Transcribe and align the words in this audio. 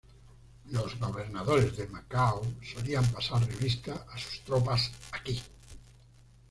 Los 0.71 0.97
gobernadores 0.97 1.77
de 1.77 1.85
Macao 1.87 2.41
solían 2.73 3.05
pasar 3.11 3.45
revista 3.45 4.07
a 4.11 4.17
sus 4.17 4.41
tropas 4.41 4.91
aquí. 5.11 5.39